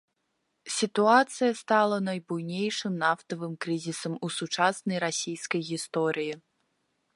[0.75, 6.33] Сітуацыя стала найбуйнейшым нафтавым крызісам у сучаснай расійскай гісторыі.